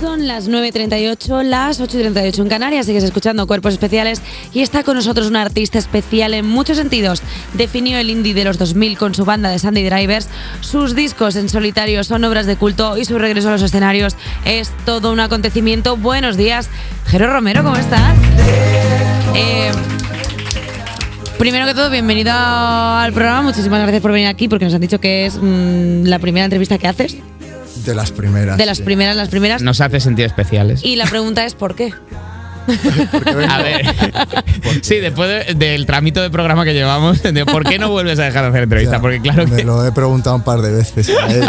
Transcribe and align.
Son 0.00 0.26
las 0.26 0.48
9.38, 0.48 1.42
las 1.42 1.78
8.38 1.78 2.38
en 2.38 2.48
Canarias, 2.48 2.86
sigues 2.86 3.04
escuchando 3.04 3.46
Cuerpos 3.46 3.74
Especiales 3.74 4.22
y 4.54 4.60
está 4.62 4.82
con 4.82 4.96
nosotros 4.96 5.26
un 5.26 5.36
artista 5.36 5.78
especial 5.78 6.32
en 6.32 6.46
muchos 6.46 6.78
sentidos. 6.78 7.22
Definió 7.52 7.98
el 7.98 8.08
indie 8.08 8.32
de 8.32 8.44
los 8.44 8.56
2000 8.56 8.96
con 8.96 9.14
su 9.14 9.26
banda 9.26 9.50
de 9.50 9.58
Sandy 9.58 9.84
Drivers, 9.84 10.28
sus 10.62 10.94
discos 10.94 11.36
en 11.36 11.50
solitario 11.50 12.02
son 12.02 12.24
obras 12.24 12.46
de 12.46 12.56
culto 12.56 12.96
y 12.96 13.04
su 13.04 13.18
regreso 13.18 13.48
a 13.48 13.52
los 13.52 13.62
escenarios 13.62 14.16
es 14.46 14.72
todo 14.86 15.12
un 15.12 15.20
acontecimiento. 15.20 15.98
Buenos 15.98 16.38
días, 16.38 16.70
Jero 17.04 17.30
Romero, 17.30 17.62
¿cómo 17.62 17.76
estás? 17.76 18.16
Eh, 19.34 19.70
Primero 21.38 21.66
que 21.66 21.72
todo, 21.72 21.90
bienvenido 21.90 22.32
al 22.34 23.12
programa. 23.12 23.42
Muchísimas 23.42 23.80
gracias 23.80 24.02
por 24.02 24.12
venir 24.12 24.28
aquí 24.28 24.48
porque 24.48 24.66
nos 24.66 24.74
han 24.74 24.80
dicho 24.80 25.00
que 25.00 25.26
es 25.26 25.38
mm, 25.40 26.04
la 26.04 26.18
primera 26.18 26.44
entrevista 26.44 26.76
que 26.76 26.86
haces. 26.86 27.16
De 27.76 27.94
las 27.94 28.12
primeras. 28.12 28.58
De 28.58 28.66
las 28.66 28.80
primeras, 28.80 29.16
las 29.16 29.28
primeras. 29.28 29.62
Nos 29.62 29.80
hace 29.80 30.00
sentir 30.00 30.26
especiales. 30.26 30.84
Y 30.84 30.96
la 30.96 31.06
pregunta 31.06 31.44
es 31.44 31.54
¿por 31.54 31.74
qué? 31.74 31.92
A 33.48 33.58
ver. 33.62 33.86
Sí, 34.82 34.96
después 34.96 35.28
de- 35.46 35.54
del 35.54 35.84
tramito 35.86 36.20
de 36.22 36.30
programa 36.30 36.64
que 36.64 36.72
llevamos, 36.74 37.22
de 37.22 37.44
¿por 37.46 37.64
qué 37.64 37.78
no 37.78 37.90
vuelves 37.90 38.18
a 38.18 38.24
dejar 38.24 38.42
de 38.44 38.48
hacer 38.50 38.62
entrevista? 38.64 38.96
Ya, 38.96 39.00
Porque 39.00 39.20
claro 39.20 39.46
Me 39.48 39.56
que. 39.56 39.64
lo 39.64 39.84
he 39.86 39.92
preguntado 39.92 40.36
un 40.36 40.42
par 40.42 40.60
de 40.62 40.70
veces. 40.72 41.10
pero- 41.28 41.46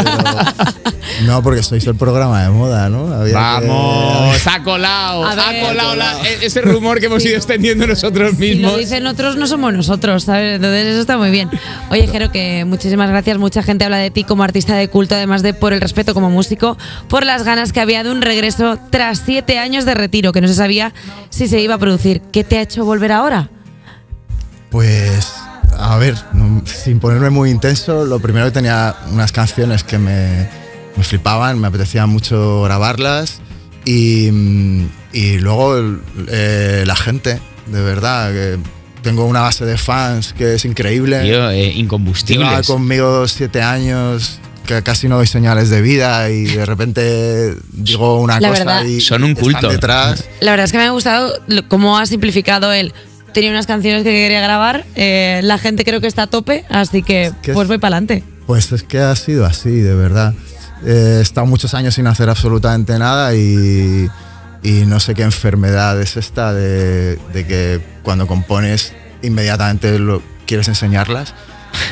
no, 1.26 1.42
porque 1.42 1.62
sois 1.62 1.86
el 1.86 1.94
programa 1.94 2.42
de 2.42 2.50
moda, 2.50 2.88
¿no? 2.88 3.12
Había 3.12 3.32
que- 3.60 3.68
Vamos, 3.68 4.46
ha 4.46 4.62
colado, 4.62 5.24
ha 5.24 5.34
colado 5.60 5.94
la- 5.94 6.20
e- 6.28 6.46
ese 6.46 6.60
rumor 6.62 6.98
que 7.00 7.06
hemos 7.06 7.24
ido 7.24 7.36
extendiendo 7.36 7.86
nosotros 7.86 8.32
Si 8.38 8.54
lo 8.54 8.68
mismos. 8.68 8.78
dicen 8.78 9.06
otros, 9.06 9.36
no 9.36 9.46
somos 9.46 9.72
nosotros, 9.72 10.24
¿sabes? 10.24 10.56
Entonces 10.56 10.86
eso 10.86 11.00
está 11.00 11.16
muy 11.18 11.30
bien. 11.30 11.48
Oye, 11.90 12.06
Jero, 12.08 12.30
que 12.32 12.64
muchísimas 12.64 13.08
gracias. 13.10 13.38
Mucha 13.38 13.62
gente 13.62 13.84
habla 13.84 13.98
de 13.98 14.10
ti 14.10 14.24
como 14.24 14.42
artista 14.42 14.74
de 14.76 14.88
culto, 14.88 15.14
además 15.14 15.42
de 15.42 15.54
por 15.54 15.72
el 15.72 15.80
respeto 15.80 16.14
como 16.14 16.30
músico, 16.30 16.76
por 17.08 17.24
las 17.24 17.44
ganas 17.44 17.72
que 17.72 17.80
había 17.80 18.02
de 18.02 18.10
un 18.10 18.22
regreso 18.22 18.78
tras 18.90 19.20
siete 19.24 19.58
años 19.58 19.84
de 19.84 19.94
retiro, 19.94 20.32
que 20.32 20.40
no 20.40 20.48
se 20.48 20.54
sabía 20.54 20.92
si 21.30 21.48
se 21.48 21.60
iba 21.60 21.74
a 21.74 21.78
producir. 21.78 22.20
¿Qué 22.32 22.44
te 22.44 22.58
ha 22.58 22.62
hecho 22.62 22.84
volver 22.84 23.12
ahora? 23.12 23.50
Pues, 24.70 25.32
a 25.78 25.96
ver, 25.98 26.16
no- 26.32 26.62
sin 26.66 26.98
ponerme 26.98 27.30
muy 27.30 27.50
intenso, 27.50 28.04
lo 28.04 28.20
primero 28.20 28.46
que 28.46 28.52
tenía 28.52 28.94
unas 29.10 29.32
canciones 29.32 29.84
que 29.84 29.98
me, 29.98 30.48
me 30.96 31.04
flipaban, 31.04 31.58
me 31.60 31.68
apetecía 31.68 32.06
mucho 32.06 32.62
grabarlas 32.62 33.40
y, 33.84 34.30
mm, 34.32 34.86
y 35.12 35.38
luego 35.38 35.76
eh, 36.28 36.84
la 36.86 36.96
gente, 36.96 37.38
de 37.66 37.82
verdad, 37.82 38.32
que 38.32 38.58
tengo 39.02 39.26
una 39.26 39.40
base 39.40 39.64
de 39.66 39.76
fans 39.76 40.32
que 40.32 40.54
es 40.54 40.64
increíble. 40.64 41.20
Tío, 41.22 41.50
eh, 41.50 41.72
Lleva 42.34 42.50
conmigo 42.66 43.26
siete 43.28 43.60
años, 43.60 44.38
que 44.76 44.82
casi 44.82 45.08
no 45.08 45.16
doy 45.16 45.26
señales 45.26 45.70
de 45.70 45.80
vida 45.82 46.28
y 46.30 46.44
de 46.44 46.66
repente 46.66 47.54
digo 47.72 48.20
una 48.20 48.40
La 48.40 48.48
cosa 48.48 48.64
verdad, 48.64 48.84
y 48.84 49.00
son 49.00 49.24
un 49.24 49.30
están 49.30 49.42
culto. 49.44 49.68
detrás. 49.68 50.24
La 50.40 50.50
verdad 50.52 50.64
es 50.64 50.72
que 50.72 50.78
me 50.78 50.84
ha 50.84 50.90
gustado 50.90 51.32
cómo 51.68 51.98
ha 51.98 52.06
simplificado 52.06 52.72
él. 52.72 52.92
Tenía 53.34 53.50
unas 53.50 53.66
canciones 53.66 54.02
que 54.02 54.10
quería 54.10 54.40
grabar, 54.42 54.84
eh, 54.94 55.40
la 55.42 55.56
gente 55.58 55.84
creo 55.84 56.00
que 56.00 56.06
está 56.06 56.24
a 56.24 56.26
tope, 56.26 56.64
así 56.68 57.02
que 57.02 57.32
que 57.42 57.52
pues 57.54 57.64
es- 57.64 57.68
voy 57.68 57.78
para 57.78 57.96
adelante. 57.96 58.24
Pues 58.46 58.72
es 58.72 58.82
que 58.82 58.98
ha 58.98 59.14
sido 59.16 59.46
así, 59.46 59.70
de 59.70 59.94
verdad. 59.94 60.34
Eh, 60.84 61.16
he 61.18 61.22
estado 61.22 61.46
muchos 61.46 61.72
años 61.74 61.94
sin 61.94 62.06
hacer 62.08 62.28
absolutamente 62.28 62.98
nada 62.98 63.34
y, 63.34 64.08
y 64.62 64.70
no 64.86 65.00
sé 65.00 65.14
qué 65.14 65.22
enfermedad 65.22 66.00
es 66.02 66.16
esta 66.16 66.52
de, 66.52 67.16
de 67.32 67.46
que 67.46 67.80
cuando 68.02 68.26
compones 68.26 68.92
inmediatamente 69.22 69.98
lo, 69.98 70.22
quieres 70.44 70.68
enseñarlas. 70.68 71.34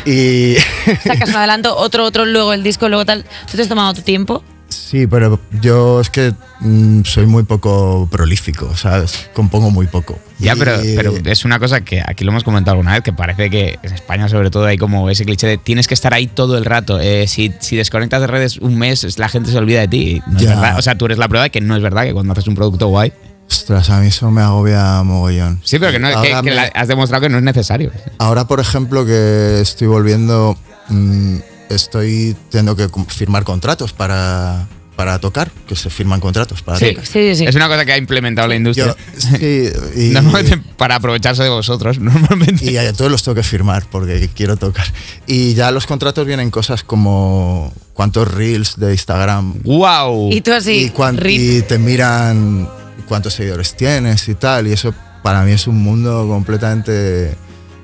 Y 0.06 0.54
Sacas 1.04 1.28
un 1.30 1.36
adelanto, 1.36 1.76
otro, 1.76 2.04
otro, 2.04 2.24
luego 2.26 2.52
el 2.52 2.62
disco, 2.62 2.88
luego 2.88 3.04
tal. 3.04 3.24
¿Tú 3.50 3.56
te 3.56 3.62
has 3.62 3.68
tomado 3.68 3.94
tu 3.94 4.02
tiempo? 4.02 4.42
sí, 4.68 5.06
pero 5.08 5.38
yo 5.60 6.00
es 6.00 6.10
que 6.10 6.32
mm, 6.60 7.02
soy 7.04 7.26
muy 7.26 7.42
poco 7.44 8.08
prolífico, 8.10 8.76
¿sabes? 8.76 9.28
Compongo 9.34 9.70
muy 9.70 9.86
poco. 9.88 10.18
Ya, 10.38 10.54
pero, 10.56 10.84
Y- 10.84 10.94
pero 10.96 11.12
es 11.24 11.44
una 11.44 11.58
cosa 11.58 11.80
que 11.82 12.00
aquí 12.04 12.24
lo 12.24 12.30
hemos 12.30 12.44
comentado 12.44 12.74
alguna 12.76 12.92
vez, 12.94 13.02
que 13.02 13.12
parece 13.12 13.50
que 13.50 13.78
en 13.82 13.92
España 13.92 14.28
sobre 14.28 14.50
todo 14.50 14.66
hay 14.66 14.78
como 14.78 15.10
ese 15.10 15.24
cliché 15.24 15.46
de 15.48 15.58
tienes 15.58 15.86
que 15.88 15.94
estar 15.94 16.14
ahí 16.14 16.26
todo 16.28 16.56
el 16.56 16.64
rato. 16.64 16.98
Eh, 17.00 17.26
si, 17.28 17.52
si 17.60 17.74
desconectas 17.76 18.20
de 18.20 18.26
redes 18.28 18.58
un 18.58 18.78
mes, 18.78 19.18
la 19.18 19.28
gente 19.28 19.50
se 19.50 19.58
olvida 19.58 19.80
de 19.80 19.88
ti. 19.88 20.22
Y 20.26 20.30
No 20.30 20.38
es 20.38 20.44
Ya. 20.44 20.50
verdad. 20.50 20.78
O 20.78 20.82
sea, 20.82 20.96
tú 20.96 21.06
eres 21.06 21.18
la 21.18 21.28
prueba 21.28 21.44
de 21.44 21.50
que 21.50 21.60
no 21.60 21.76
es 21.76 21.82
verdad 21.82 22.04
que 22.04 22.12
cuando 22.12 22.32
haces 22.32 22.46
un 22.48 22.54
producto 22.54 22.86
guay. 22.88 23.12
Ostras, 23.50 23.90
a 23.90 24.00
mí 24.00 24.08
eso 24.08 24.30
me 24.30 24.42
agobia 24.42 25.02
mogollón. 25.02 25.60
Sí, 25.64 25.78
pero 25.78 25.92
que, 25.92 25.98
no, 25.98 26.22
que- 26.22 26.28
que 26.30 26.42
me- 26.42 26.54
la- 26.54 26.70
has 26.74 26.86
demostrado 26.88 27.22
que 27.22 27.28
no 27.28 27.38
es 27.38 27.42
necesario. 27.42 27.90
Ahora, 28.18 28.46
por 28.46 28.60
ejemplo, 28.60 29.04
que 29.04 29.60
estoy 29.60 29.88
volviendo, 29.88 30.56
mm, 30.88 31.36
estoy 31.68 32.36
teniendo 32.50 32.76
que 32.76 32.88
firmar 33.08 33.42
contratos 33.44 33.92
para, 33.92 34.66
para 34.94 35.18
tocar, 35.18 35.50
que 35.66 35.74
se 35.74 35.90
firman 35.90 36.20
contratos 36.20 36.62
para 36.62 36.78
Sí, 36.78 36.90
tocar. 36.90 37.06
sí, 37.06 37.34
sí. 37.34 37.44
Es 37.46 37.54
una 37.56 37.66
cosa 37.68 37.84
que 37.84 37.92
ha 37.92 37.96
implementado 37.98 38.46
la 38.46 38.54
industria. 38.54 38.86
Yo- 38.88 38.94
sí, 39.38 39.68
y, 39.96 40.08
Normalmente 40.10 40.58
para 40.76 40.94
aprovecharse 40.96 41.42
de 41.42 41.48
vosotros, 41.48 41.98
normalmente. 42.00 42.70
y 42.70 42.76
a 42.76 42.92
todos 42.92 43.10
los 43.10 43.22
tengo 43.24 43.34
que 43.34 43.42
firmar 43.42 43.84
porque 43.90 44.28
quiero 44.34 44.56
tocar. 44.58 44.86
Y 45.26 45.54
ya 45.54 45.70
los 45.72 45.86
contratos 45.86 46.24
vienen 46.24 46.50
cosas 46.52 46.84
como 46.84 47.72
cuántos 47.94 48.32
reels 48.32 48.78
de 48.78 48.92
Instagram 48.92 49.62
¡Wow! 49.64 50.30
Y 50.32 50.40
tú 50.40 50.52
así, 50.52 50.92
y 51.26 51.62
te 51.62 51.78
miran 51.78 52.68
cuántos 53.08 53.34
seguidores 53.34 53.76
tienes 53.76 54.28
y 54.28 54.34
tal. 54.34 54.66
Y 54.66 54.72
eso 54.72 54.94
para 55.22 55.42
mí 55.42 55.52
es 55.52 55.66
un 55.66 55.76
mundo 55.78 56.26
completamente, 56.28 57.34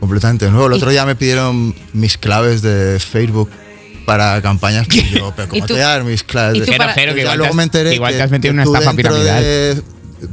completamente 0.00 0.50
nuevo. 0.50 0.66
El 0.66 0.72
otro 0.74 0.90
día 0.90 1.04
me 1.06 1.14
pidieron 1.16 1.74
mis 1.92 2.16
claves 2.18 2.62
de 2.62 2.98
Facebook 3.00 3.50
para 4.06 4.40
campañas. 4.42 4.86
Y 4.92 5.10
yo, 5.18 5.32
pero 5.34 5.48
¿Y 5.48 5.50
¿cómo 5.60 5.66
tú- 5.66 5.74
te 5.74 5.80
dar 5.80 6.04
mis 6.04 6.22
claves? 6.22 6.62
Pero, 6.66 6.84
pero 6.94 7.14
que 7.14 7.20
igual, 7.22 7.38
luego 7.38 7.50
te 7.52 7.56
me 7.56 7.62
has, 7.62 7.66
enteré 7.66 7.94
igual 7.94 8.12
que- 8.12 8.16
te 8.18 8.22
has 8.22 8.30
metido 8.30 8.50
en 8.52 8.62
que 8.62 8.68
una 8.68 8.78
estafa 8.78 8.96
piramidal. 8.96 9.42
de- 9.42 9.82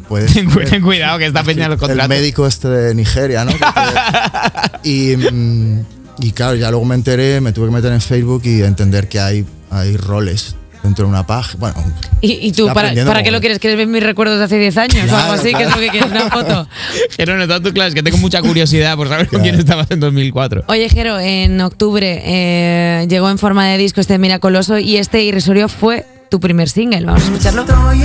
puedes- 0.07 0.33
Ten 0.69 0.81
cuidado 0.81 1.17
que 1.17 1.25
está 1.25 1.43
peña 1.43 1.65
en 1.65 1.71
los 1.71 1.89
el 1.89 2.07
médico 2.07 2.47
este 2.47 2.67
de 2.69 2.95
Nigeria, 2.95 3.43
¿no? 3.45 3.51
Que 3.51 3.59
te- 3.59 4.87
y, 4.89 5.17
mm, 5.17 5.85
y 6.19 6.31
claro, 6.31 6.55
ya 6.55 6.69
luego 6.69 6.85
me 6.85 6.95
enteré, 6.95 7.41
me 7.41 7.51
tuve 7.51 7.67
que 7.67 7.73
meter 7.73 7.91
en 7.91 7.99
Facebook 8.01 8.43
y 8.45 8.61
entender 8.61 9.09
que 9.09 9.19
hay, 9.19 9.45
hay 9.71 9.97
roles 9.97 10.55
dentro 10.83 11.05
de 11.05 11.09
una 11.11 11.25
página. 11.25 11.59
Bueno, 11.59 11.75
¿Y, 12.21 12.33
y 12.47 12.51
tú 12.51 12.67
para, 12.67 12.93
para 12.93 12.93
qué 12.93 13.05
como- 13.05 13.31
lo 13.31 13.39
quieres? 13.39 13.59
¿Quieres 13.59 13.77
ver 13.77 13.87
mis 13.87 14.03
recuerdos 14.03 14.37
de 14.37 14.45
hace 14.45 14.59
10 14.59 14.77
años 14.77 14.95
o 14.97 14.99
algo 15.01 15.09
Claro, 15.17 15.33
así? 15.33 15.53
¿Qué 15.53 15.63
es 15.63 15.69
lo 15.69 15.77
que 15.81 15.89
quieres? 15.89 16.11
¿Una 16.11 16.29
foto? 16.29 16.67
Pero 17.17 17.37
no, 17.47 17.61
tú, 17.61 17.73
claro, 17.73 17.87
es 17.89 17.95
que 17.95 18.03
tengo 18.03 18.17
mucha 18.17 18.41
curiosidad 18.41 18.95
por 18.95 19.07
saber 19.07 19.27
con 19.27 19.39
Claro. 19.39 19.43
quién 19.43 19.59
estabas 19.59 19.89
en 19.91 19.99
2004. 19.99 20.65
Oye, 20.67 20.89
Jero, 20.89 21.19
en 21.19 21.59
octubre 21.61 22.21
eh, 22.25 23.05
llegó 23.09 23.29
en 23.29 23.37
forma 23.37 23.67
de 23.67 23.77
disco 23.77 24.01
este 24.01 24.17
Miracoloso 24.17 24.77
y 24.77 24.97
este 24.97 25.23
Irrisorio 25.23 25.67
fue 25.69 26.05
tu 26.29 26.39
primer 26.39 26.69
single. 26.69 27.05
Vamos 27.05 27.21
a 27.21 27.25
escucharlo. 27.25 27.61
Estoy 27.61 28.03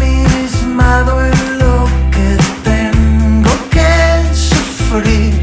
ensimismado 0.00 1.24
en 1.24 1.58
lo 1.58 1.86
que 2.10 2.36
tengo 2.64 3.50
que 3.70 4.34
sufrir. 4.34 5.34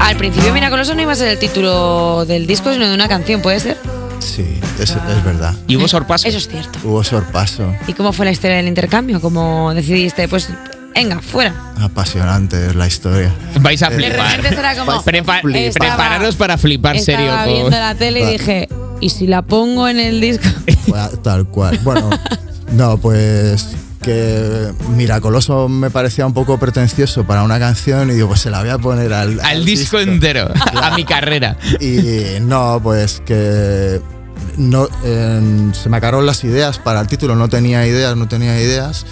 Al 0.00 0.16
principio 0.16 0.52
Miracoloso 0.52 0.94
no 0.94 1.02
iba 1.02 1.12
a 1.12 1.16
ser 1.16 1.28
el 1.28 1.38
título 1.38 2.24
del 2.26 2.46
disco, 2.46 2.72
sino 2.72 2.86
de 2.88 2.94
una 2.94 3.08
canción, 3.08 3.40
¿puede 3.42 3.60
ser? 3.60 3.76
Sí, 4.24 4.60
es, 4.78 4.90
es 4.90 5.24
verdad. 5.24 5.54
Y 5.68 5.76
hubo 5.76 5.86
sorpaso. 5.88 6.26
Eso 6.28 6.38
es 6.38 6.48
cierto. 6.48 6.78
Hubo 6.84 7.02
sorpaso. 7.04 7.72
¿Y 7.86 7.92
cómo 7.92 8.12
fue 8.12 8.24
la 8.26 8.32
historia 8.32 8.56
del 8.56 8.68
intercambio? 8.68 9.20
¿Cómo 9.20 9.72
decidiste? 9.74 10.26
Pues, 10.28 10.48
venga, 10.94 11.20
fuera. 11.20 11.54
Apasionante 11.80 12.66
es 12.68 12.74
la 12.74 12.86
historia. 12.86 13.32
Vais 13.60 13.82
a 13.82 13.90
De 13.90 13.96
flipar. 13.96 14.36
repente 14.36 14.56
será 14.56 14.76
como... 14.76 15.02
Prepa- 15.04 15.40
Estaba- 15.54 15.96
prepararos 15.96 16.36
para 16.36 16.58
flipar 16.58 16.96
Estaba 16.96 17.18
serio. 17.18 17.34
con- 17.36 17.46
viendo 17.46 17.70
la 17.70 17.94
tele 17.94 18.20
y 18.20 18.32
dije, 18.38 18.68
¿y 19.00 19.10
si 19.10 19.26
la 19.26 19.42
pongo 19.42 19.88
en 19.88 19.98
el 20.00 20.20
disco? 20.20 20.48
Tal 21.22 21.46
cual. 21.46 21.78
Bueno, 21.82 22.10
no, 22.72 22.96
pues 22.98 23.68
que 24.02 24.70
Miracoloso 24.90 25.66
me 25.66 25.88
parecía 25.88 26.26
un 26.26 26.34
poco 26.34 26.58
pretencioso 26.58 27.24
para 27.24 27.42
una 27.42 27.58
canción 27.58 28.10
y 28.10 28.12
digo, 28.14 28.28
pues 28.28 28.40
se 28.40 28.50
la 28.50 28.60
voy 28.60 28.68
a 28.68 28.76
poner 28.76 29.14
al, 29.14 29.40
Al 29.40 29.64
disco 29.64 29.98
entero, 29.98 30.50
a 30.82 30.94
mi 30.94 31.04
carrera. 31.04 31.56
Y 31.80 32.38
no, 32.42 32.80
pues 32.82 33.22
que 33.24 34.02
no, 34.56 34.88
eh, 35.04 35.70
se 35.72 35.88
me 35.88 35.96
acabaron 35.96 36.26
las 36.26 36.44
ideas 36.44 36.78
para 36.78 37.00
el 37.00 37.06
título, 37.06 37.36
no 37.36 37.48
tenía 37.48 37.86
ideas, 37.86 38.16
no 38.16 38.28
tenía 38.28 38.60
ideas. 38.60 39.06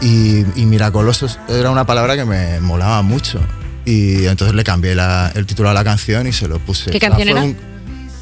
Y, 0.00 0.44
y 0.60 0.66
Miracolosos 0.66 1.38
era 1.48 1.70
una 1.70 1.84
palabra 1.86 2.16
que 2.16 2.24
me 2.24 2.60
molaba 2.60 3.02
mucho. 3.02 3.40
Y 3.84 4.26
entonces 4.26 4.54
le 4.54 4.64
cambié 4.64 4.94
la- 4.94 5.32
el 5.34 5.46
título 5.46 5.70
a 5.70 5.74
la 5.74 5.82
canción 5.82 6.26
y 6.26 6.32
se 6.32 6.46
lo 6.46 6.58
puse. 6.58 6.90
¿Qué 6.90 6.98
O 6.98 7.00
sea, 7.00 7.08
canción 7.10 7.28
era? 7.28 7.42
un- 7.42 7.56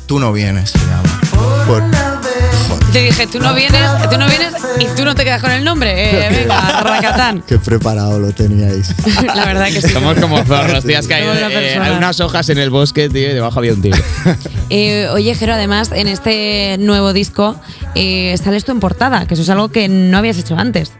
Tú 0.06 0.20
no 0.20 0.32
vienes, 0.32 0.70
se 0.70 0.78
llama. 0.78 1.20
Por- 1.66 1.82
Te 2.92 3.00
dije, 3.02 3.26
tú 3.26 3.38
no 3.40 3.54
vienes, 3.54 3.82
tú 4.10 4.16
no 4.18 4.26
vienes 4.26 4.54
y 4.80 4.86
tú 4.96 5.04
no 5.04 5.14
te 5.14 5.24
quedas 5.24 5.40
con 5.42 5.50
el 5.50 5.64
nombre. 5.64 6.26
Eh, 6.26 6.30
venga, 6.30 6.80
racatán. 6.82 7.42
Qué 7.46 7.58
preparado 7.58 8.18
lo 8.18 8.32
teníais. 8.32 8.94
La 9.34 9.44
verdad 9.44 9.66
que 9.66 9.82
sí. 9.82 9.88
Somos 9.90 10.16
como 10.18 10.42
zorros, 10.44 10.84
tío. 10.84 10.98
Es 10.98 11.06
que 11.06 11.14
hay, 11.14 11.24
la 11.24 11.48
eh, 11.50 11.78
hay 11.78 11.96
unas 11.96 12.20
hojas 12.20 12.48
en 12.48 12.58
el 12.58 12.70
bosque, 12.70 13.08
tío, 13.08 13.30
y 13.30 13.34
debajo 13.34 13.58
había 13.58 13.72
un 13.72 13.82
tigre. 13.82 14.02
Eh, 14.68 15.06
oye, 15.12 15.32
Jero, 15.36 15.54
además, 15.54 15.92
en 15.92 16.08
este 16.08 16.74
nuevo 16.80 17.12
disco 17.12 17.54
eh, 17.94 18.34
sales 18.42 18.64
tú 18.64 18.72
en 18.72 18.80
portada, 18.80 19.24
que 19.26 19.34
eso 19.34 19.44
es 19.44 19.50
algo 19.50 19.68
que 19.68 19.88
no 19.88 20.18
habías 20.18 20.38
hecho 20.38 20.56
antes. 20.56 20.90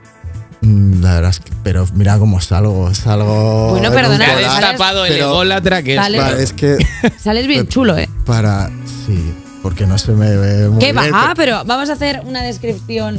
Mm, 0.60 1.02
La 1.02 1.14
verdad 1.14 1.30
es 1.30 1.40
que, 1.40 1.50
pero 1.64 1.84
mira 1.94 2.16
cómo 2.16 2.40
salgo, 2.40 2.94
salgo. 2.94 3.70
Bueno, 3.70 3.88
en 3.88 3.92
perdona, 3.94 4.36
destapado 4.36 5.04
el 5.04 5.14
ególatra 5.16 5.82
que 5.82 5.96
es. 5.96 6.00
Sales- 6.00 6.20
Vale, 6.22 6.42
es 6.44 6.52
que 6.52 6.76
Sales 7.18 7.48
bien 7.48 7.66
chulo, 7.66 7.98
¿eh? 7.98 8.08
para. 8.24 8.70
Sí, 9.04 9.34
porque 9.66 9.84
no 9.84 9.98
se 9.98 10.12
me 10.12 10.36
ve 10.36 10.68
muy 10.68 10.78
¿Qué 10.78 10.92
bien, 10.92 11.12
va? 11.12 11.30
Ah, 11.30 11.32
pero- 11.34 11.64
vamos 11.64 11.90
a 11.90 11.94
hacer 11.94 12.20
una 12.24 12.40
descripción 12.40 13.18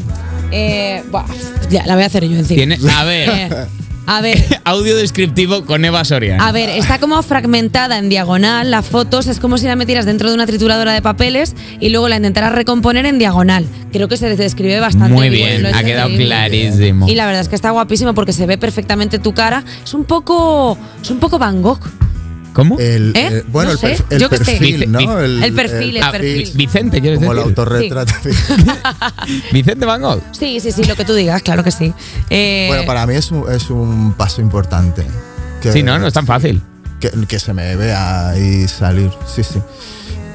Eh, 0.50 1.04
buah, 1.12 1.26
ya, 1.70 1.86
la 1.86 1.96
voy 1.96 2.04
a 2.04 2.06
hacer 2.06 2.24
yo 2.24 2.38
encima. 2.38 2.56
Tiene, 2.56 2.78
a 2.90 3.04
ver, 3.04 3.30
Eh, 3.36 3.50
a 4.06 4.22
ver, 4.22 4.42
audio 4.64 4.96
descriptivo 4.96 5.66
con 5.66 5.84
Eva 5.84 6.06
Soria. 6.06 6.38
A 6.40 6.54
ver, 6.54 6.70
está 6.70 7.00
como 7.00 7.22
fragmentada 7.22 7.98
en 7.98 8.08
diagonal. 8.08 8.72
Las 8.72 8.86
fotos 8.86 9.28
es 9.28 9.42
como 9.42 9.58
si 9.58 9.66
la 9.66 9.76
metieras 9.76 10.06
dentro 10.06 10.30
de 10.30 10.36
una 10.36 10.46
trituradora 10.48 10.94
de 10.94 11.02
papeles 11.02 11.54
y 11.82 11.90
luego 11.90 12.08
la 12.08 12.16
intentaras 12.16 12.54
recomponer 12.54 13.06
en 13.06 13.20
diagonal. 13.20 13.66
Creo 13.92 14.08
que 14.08 14.16
se 14.16 14.34
describe 14.38 14.80
bastante 14.80 15.14
Muy 15.14 15.28
bien. 15.28 15.50
bien, 15.50 15.64
lo 15.64 15.68
he 15.68 15.74
ha 15.74 15.80
hecho 15.80 15.86
quedado 15.86 16.10
increíble. 16.10 16.28
clarísimo. 16.34 17.10
Y 17.10 17.16
la 17.16 17.26
verdad 17.26 17.42
es 17.42 17.50
que 17.50 17.56
está 17.56 17.72
guapísimo 17.72 18.14
porque 18.14 18.32
se 18.32 18.46
ve 18.46 18.58
perfectamente 18.58 19.20
tu 19.20 19.34
cara. 19.34 19.66
Es 19.84 19.94
un 19.94 20.06
poco, 20.06 20.78
es 21.02 21.10
un 21.12 21.20
poco 21.20 21.38
Van 21.38 21.62
Gogh. 21.62 21.82
¿Cómo? 22.58 22.80
El, 22.80 23.12
¿Eh? 23.16 23.28
eh, 23.38 23.44
bueno, 23.50 23.68
No 23.70 23.74
el, 23.74 23.78
sé, 23.78 23.88
perf- 24.04 24.06
el 24.10 24.20
sé. 24.20 24.30
perfil, 24.30 24.84
el 25.44 25.54
perfil, 25.54 25.98
el 25.98 26.04
Ah, 26.04 26.12
perfil. 26.12 26.52
Vicente, 26.56 27.00
¿quieres 27.02 27.20
Como 27.20 27.34
el 27.34 27.38
autorretrato. 27.38 28.12
Vicente 29.54 29.86
Van 29.86 30.02
Gogh. 30.02 30.24
Sí, 30.32 30.60
sí, 30.60 30.72
sí, 30.72 30.84
lo 30.86 30.96
que 30.96 31.06
tú 31.06 31.14
digas, 31.14 31.44
claro 31.44 31.64
que 31.64 31.70
sí. 31.70 31.94
Eh, 32.32 32.66
Bueno, 32.68 32.84
para 32.88 33.06
mí 33.06 33.14
es 33.14 33.30
un, 33.32 33.46
es 33.52 33.70
un 33.70 34.14
paso 34.14 34.42
importante. 34.42 35.06
Que, 35.62 35.72
Sí, 35.72 35.84
no, 35.84 36.00
no 36.00 36.08
es 36.08 36.14
tan 36.16 36.26
fácil. 36.26 36.60
que, 37.00 37.12
que 37.28 37.38
se 37.38 37.54
me 37.54 37.76
vea 37.76 38.30
ahí 38.30 38.68
salir. 38.68 39.12
Sí, 39.32 39.44
sí. 39.44 39.60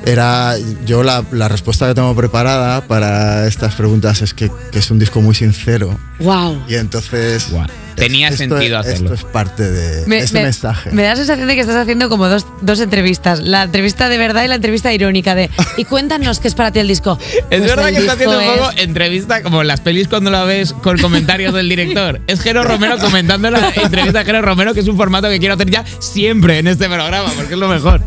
Era 0.05 0.57
yo 0.85 1.03
la, 1.03 1.25
la 1.31 1.49
respuesta 1.49 1.87
que 1.89 1.95
tengo 1.95 2.15
preparada 2.15 2.81
para 2.87 3.47
estas 3.47 3.75
preguntas 3.75 4.21
es 4.23 4.35
que, 4.35 4.51
que 4.73 4.79
es 4.81 4.91
un 4.91 4.99
disco 4.99 5.21
muy 5.21 5.35
sincero 5.35 5.97
wow. 6.19 6.61
y 6.69 6.75
entonces 6.75 7.49
Guau. 7.51 7.67
Tenía 7.95 8.29
esto- 8.29 8.39
sentido 8.39 8.79
hacerlo. 8.79 9.13
Esto 9.13 9.27
es 9.27 9.33
parte 9.33 9.71
de 9.71 10.07
Me, 10.07 10.19
ese 10.19 10.35
me- 10.35 10.43
mensaje. 10.45 10.91
me 10.93 11.03
da 11.03 11.11
la 11.11 11.17
sensación 11.17 11.47
de 11.47 11.55
que 11.55 11.61
estás 11.61 11.77
haciendo 11.77 12.09
como 12.09 12.27
dos, 12.27 12.47
dos 12.63 12.81
entrevistas. 12.81 13.41
La 13.41 13.65
entrevista 13.65 14.09
de 14.09 14.17
verdad 14.19 14.43
y 14.45 14.49
la 14.49 14.55
entrevista 14.57 14.93
irónica 14.93 15.35
de 15.35 15.51
y 15.77 15.85
cuéntanos 15.85 16.41
qué 16.41 16.49
es 16.49 16.55
para 16.55 16.73
ti 16.73 16.79
el 16.81 16.89
disco. 16.89 17.19
Es 17.51 17.61
Pues 17.61 17.63
verdad 17.63 17.91
que 17.91 17.99
está 17.99 18.15
haciendo 18.15 18.39
un 18.39 18.45
poco 18.57 18.71
es- 18.71 18.83
entrevista 18.83 19.43
como 19.43 19.61
en 19.61 19.69
las 19.69 19.81
pelis 19.83 20.09
cuando 20.09 20.31
la 20.31 20.43
ves 20.45 20.73
con 20.73 20.99
comentarios 20.99 21.53
del 21.55 21.69
director. 21.69 22.21
Es 22.27 22.41
Jero 22.41 22.65
Romero 22.65 22.97
comentando 22.99 23.51
la 23.51 23.69
entrevista 23.77 24.21
de 24.21 24.25
Jero 24.25 24.43
Romero, 24.43 24.73
que 24.75 24.81
es 24.81 24.89
un 24.89 24.97
formato 24.97 25.29
que 25.29 25.39
quiero 25.39 25.55
hacer 25.55 25.71
ya 25.71 25.85
siempre 26.01 26.59
en 26.59 26.67
este 26.69 26.87
programa, 26.89 27.31
porque 27.37 27.53
es 27.55 27.61
lo 27.61 27.69
mejor. 27.69 28.01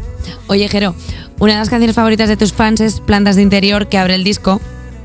Oye, 0.48 0.68
Jero, 0.68 0.96
una 1.40 1.54
de 1.54 1.60
las 1.60 1.70
canciones 1.70 1.96
favoritas 1.96 2.30
de 2.30 2.38
tus 2.38 2.54
fans 2.54 2.82
es 2.82 3.00
Plantas 3.00 3.36
de 3.36 3.42
Interior, 3.42 3.88
que 3.88 3.98
abre 3.98 4.16
el 4.16 4.24
disco. 4.24 4.62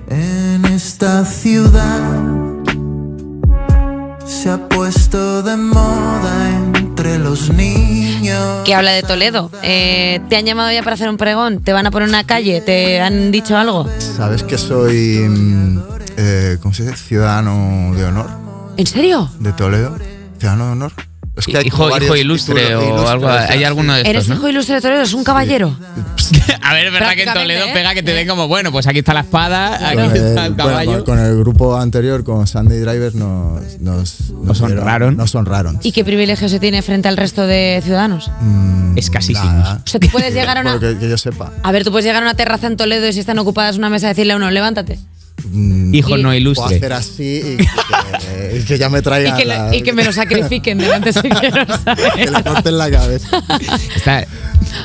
En 0.08 0.64
esta 0.66 1.24
ciudad 1.24 2.00
se 4.26 4.50
ha 4.50 4.68
puesto 4.68 5.42
de 5.42 5.56
moda 5.56 6.48
entre 6.76 7.18
los 7.18 7.50
niños. 7.50 8.62
que 8.64 8.74
habla 8.74 8.92
de 8.92 9.02
Toledo. 9.02 9.50
Eh, 9.62 10.20
¿Te 10.28 10.36
han 10.36 10.44
llamado 10.46 10.70
ya 10.72 10.82
para 10.82 10.94
hacer 10.94 11.08
un 11.08 11.16
pregón? 11.16 11.60
¿Te 11.62 11.72
van 11.72 11.86
a 11.86 11.90
poner 11.90 12.08
una 12.08 12.24
calle? 12.24 12.60
¿Te 12.60 13.00
han 13.00 13.30
dicho 13.32 13.56
algo? 13.56 13.88
¿Sabes 13.98 14.42
que 14.42 14.56
soy, 14.58 15.18
mm, 15.28 15.78
eh, 16.16 16.58
¿cómo 16.62 16.72
se 16.74 16.84
dice? 16.84 16.96
Ciudadano 16.96 17.92
de 17.96 18.04
honor 18.04 18.30
¿En 18.76 18.86
serio? 18.86 19.28
de 19.40 19.52
Toledo. 19.52 19.96
Ciudadano 20.38 20.66
de 20.66 20.72
honor. 20.72 20.92
Es 21.48 21.54
hay 21.54 21.66
hijo, 21.66 21.88
hijo 21.98 22.16
ilustre 22.16 22.54
títulos- 22.68 22.78
o 22.78 22.84
ilustres, 22.84 23.10
algo. 23.10 23.28
Hay 23.28 23.64
alguno 23.64 23.94
de 23.94 24.00
¿Eres 24.00 24.22
estos, 24.22 24.36
hijo 24.36 24.42
¿no? 24.44 24.48
ilustre 24.50 24.74
de 24.76 24.80
Toledo? 24.80 25.02
¿Es 25.02 25.12
un 25.14 25.24
caballero? 25.24 25.76
A 26.62 26.74
ver, 26.74 26.86
es 26.86 26.92
verdad 26.92 27.12
que 27.14 27.22
en 27.24 27.32
Toledo 27.34 27.66
¿eh? 27.66 27.70
pega 27.72 27.94
que 27.94 28.02
te 28.02 28.12
den 28.12 28.28
como, 28.28 28.46
bueno, 28.48 28.70
pues 28.72 28.86
aquí 28.86 28.98
está 29.00 29.14
la 29.14 29.20
espada, 29.20 29.88
aquí 29.88 29.96
Con 29.96 30.04
está 30.16 30.46
el, 30.46 30.52
bueno, 30.54 30.56
caballo. 30.56 30.92
con- 31.04 31.16
con 31.16 31.18
el 31.18 31.36
grupo 31.38 31.76
anterior, 31.76 32.22
con 32.24 32.46
Sandy 32.46 32.78
Driver, 32.78 33.14
nos, 33.14 33.80
nos, 33.80 34.30
Nos 34.30 34.60
honraron. 34.60 35.16
Nos 35.16 35.34
honraron. 35.34 35.78
¿Y 35.82 35.92
qué 35.92 36.04
privilegio 36.04 36.48
se 36.48 36.60
tiene 36.60 36.82
frente 36.82 37.08
al 37.08 37.16
resto 37.16 37.46
de 37.46 37.80
ciudadanos? 37.84 38.30
Mm, 38.40 38.98
Escasísimos. 38.98 39.44
nada. 39.54 39.80
O 39.84 39.88
sea, 39.88 40.00
tú 40.00 40.08
puedes 40.08 40.32
llegar 40.34 40.58
a 40.58 40.60
una... 40.60 40.76
Bueno, 40.76 40.94
que, 40.94 40.98
que 40.98 41.08
yo 41.10 41.16
sepa. 41.18 41.52
A 41.62 41.72
ver, 41.72 41.84
tú 41.84 41.90
puedes 41.90 42.04
llegar 42.04 42.22
a 42.22 42.26
una 42.26 42.34
terraza 42.34 42.66
en 42.66 42.76
Toledo 42.76 43.06
y 43.08 43.12
si 43.12 43.20
están 43.20 43.38
ocupadas 43.38 43.76
una 43.78 43.90
mesa 43.90 44.08
decirle 44.08 44.32
a 44.32 44.36
uno, 44.36 44.50
levántate. 44.50 44.98
Mm, 45.48 45.94
Hijo 45.94 46.16
Y- 46.18 46.22
no 46.22 46.28
Puedo 46.28 46.34
ilustre. 46.38 46.76
hacer 46.76 46.92
así 46.92 47.42
y 47.44 47.56
que, 47.56 48.56
y 48.58 48.64
que 48.64 48.78
ya 48.78 48.88
me 48.88 48.98
Y 48.98 49.02
traigan 49.02 49.36
que, 49.36 49.44
lo- 49.44 49.54
la- 49.54 49.74
y 49.76 49.82
que 49.82 49.92
me 49.92 50.04
lo 50.04 50.12
sacrifiquen 50.12 50.78
delante 50.78 51.12
si 51.12 51.20
quiero 51.20 51.56
que 52.16 52.30
le 52.30 52.42
corten 52.42 52.78
la 52.78 52.90
cabeza. 52.90 53.42
Está- 53.96 54.26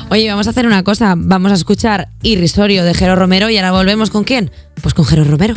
Oye, 0.10 0.28
vamos 0.30 0.48
a 0.48 0.50
hacer 0.52 0.66
una 0.66 0.84
cosa. 0.84 1.14
Vamos 1.18 1.52
a 1.52 1.56
escuchar 1.56 2.10
Irrisorio 2.24 2.84
de 2.84 2.94
Jero 2.94 3.16
Romero 3.16 3.50
y 3.50 3.58
ahora 3.58 3.72
volvemos 3.72 4.10
con 4.10 4.24
quién? 4.24 4.52
Pues 4.82 4.94
con 4.94 5.06
Jero 5.06 5.24
Romero. 5.24 5.54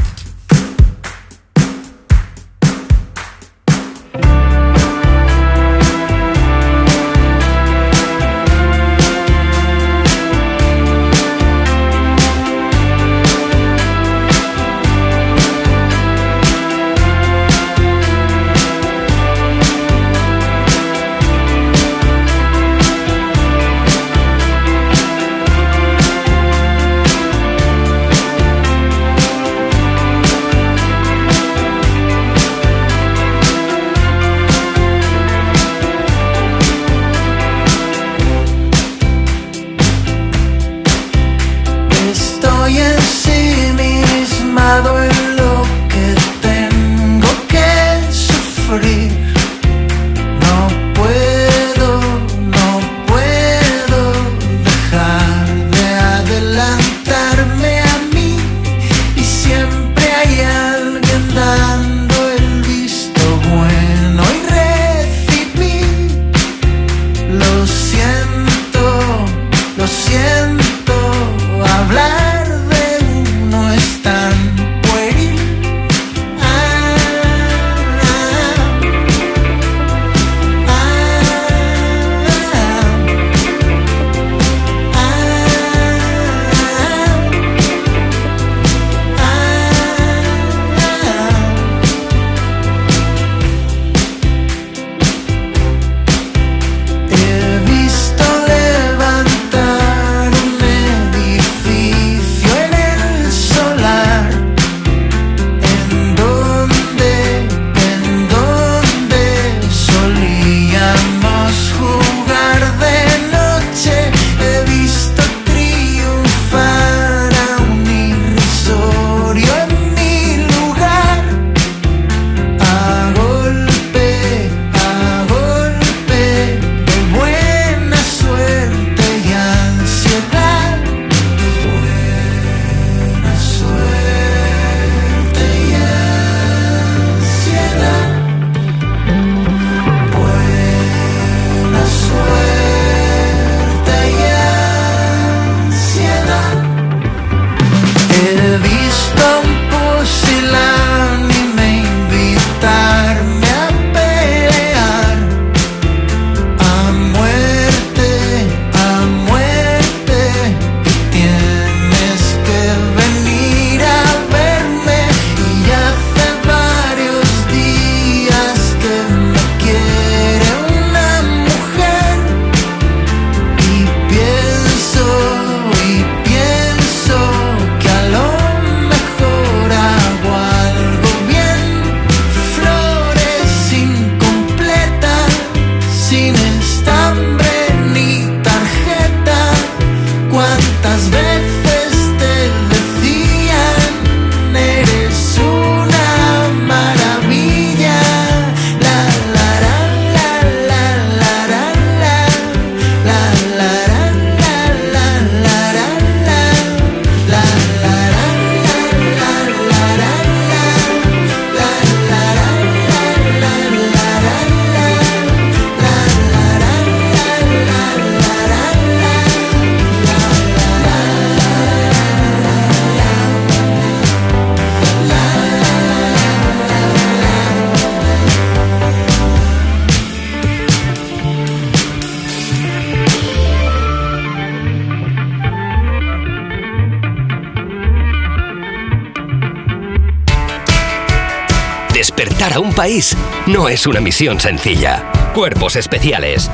A 242.40 242.60
un 242.60 242.72
país 242.72 243.16
no 243.46 243.68
es 243.68 243.84
una 243.86 244.00
misión 244.00 244.38
sencilla. 244.40 245.04
Cuerpos 245.34 245.74
especiales. 245.74 246.50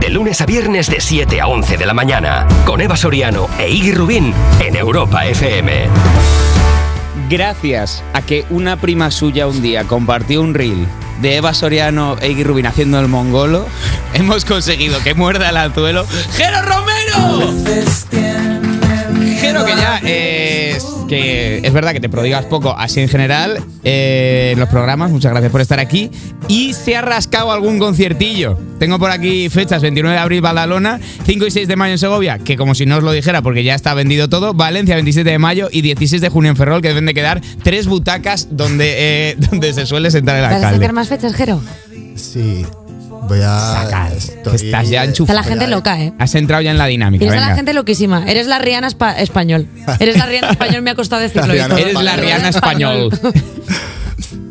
De 0.00 0.08
lunes 0.08 0.40
a 0.40 0.46
viernes 0.46 0.90
de 0.90 1.00
7 1.00 1.40
a 1.40 1.46
11 1.46 1.76
de 1.76 1.86
la 1.86 1.92
mañana. 1.92 2.46
Con 2.64 2.80
Eva 2.80 2.96
Soriano 2.96 3.46
e 3.58 3.70
Iggy 3.70 3.92
Rubín 3.92 4.34
en 4.58 4.74
Europa 4.74 5.26
FM. 5.26 5.86
Gracias 7.28 8.02
a 8.14 8.22
que 8.22 8.46
una 8.48 8.76
prima 8.76 9.10
suya 9.10 9.46
un 9.46 9.60
día 9.60 9.84
compartió 9.84 10.40
un 10.40 10.54
reel 10.54 10.88
de 11.20 11.36
Eva 11.36 11.52
Soriano 11.52 12.16
e 12.20 12.30
Iggy 12.30 12.44
Rubin 12.44 12.66
haciendo 12.66 12.98
el 12.98 13.08
mongolo, 13.08 13.66
hemos 14.14 14.44
conseguido 14.44 14.98
que 15.02 15.14
muerda 15.14 15.50
el 15.50 15.58
anzuelo 15.58 16.06
¡Jero 16.36 16.62
Romero! 16.62 17.57
Que 21.08 21.58
es 21.64 21.72
verdad 21.72 21.92
que 21.92 22.00
te 22.00 22.08
prodigas 22.08 22.44
poco 22.44 22.74
así 22.76 23.00
en 23.00 23.08
general 23.08 23.60
eh, 23.82 24.50
en 24.52 24.60
los 24.60 24.68
programas, 24.68 25.10
muchas 25.10 25.32
gracias 25.32 25.50
por 25.50 25.60
estar 25.60 25.80
aquí. 25.80 26.10
Y 26.46 26.74
se 26.74 26.94
ha 26.96 27.00
rascado 27.00 27.50
algún 27.50 27.78
conciertillo. 27.78 28.58
Tengo 28.78 28.98
por 28.98 29.10
aquí 29.10 29.48
fechas, 29.48 29.82
29 29.82 30.14
de 30.14 30.20
abril 30.22 30.40
Badalona, 30.40 31.00
5 31.26 31.46
y 31.46 31.50
6 31.50 31.66
de 31.66 31.76
mayo 31.76 31.92
en 31.92 31.98
Segovia, 31.98 32.38
que 32.38 32.56
como 32.56 32.74
si 32.74 32.86
no 32.86 32.98
os 32.98 33.02
lo 33.02 33.10
dijera 33.10 33.42
porque 33.42 33.64
ya 33.64 33.74
está 33.74 33.94
vendido 33.94 34.28
todo, 34.28 34.54
Valencia 34.54 34.94
27 34.94 35.28
de 35.30 35.38
mayo 35.38 35.68
y 35.72 35.82
16 35.82 36.22
de 36.22 36.28
junio 36.28 36.50
en 36.50 36.56
Ferrol, 36.56 36.82
que 36.82 36.88
deben 36.88 37.06
de 37.06 37.14
quedar 37.14 37.40
tres 37.64 37.86
butacas 37.86 38.48
donde, 38.50 39.30
eh, 39.30 39.36
donde 39.50 39.72
se 39.72 39.86
suele 39.86 40.10
sentar 40.10 40.36
el 40.36 40.42
¿Vas 40.42 40.52
a 40.52 40.56
alcalde. 40.56 40.76
sacar 40.76 40.92
más 40.92 41.08
fechas, 41.08 41.34
Jero? 41.34 41.60
Sí, 42.14 42.66
voy 43.28 43.40
a. 43.42 43.58
Saca, 43.84 44.08
estoy- 44.16 44.54
estás 44.56 44.88
ya 44.88 45.00
Está 45.02 45.04
enchufado. 45.04 45.38
la 45.38 45.44
gente 45.44 45.66
loca, 45.68 46.00
¿eh? 46.02 46.12
Has 46.18 46.34
entrado 46.34 46.62
ya 46.62 46.70
en 46.70 46.78
la 46.78 46.86
dinámica. 46.86 47.20
Tienes 47.24 47.42
a 47.42 47.48
la 47.50 47.54
gente 47.54 47.72
loquísima. 47.74 48.24
Eres 48.26 48.46
la 48.46 48.58
Rihanna 48.58 48.88
espa- 48.88 49.16
español. 49.18 49.66
Eres 50.00 50.16
la 50.16 50.26
Rihanna 50.26 50.50
español, 50.50 50.82
me 50.82 50.90
ha 50.90 50.94
costado 50.94 51.22
decirlo. 51.28 51.46
La 51.54 51.68
y. 51.78 51.80
Eres 51.82 51.94
la 52.02 52.16
Rihanna 52.16 52.48
español. 52.48 53.10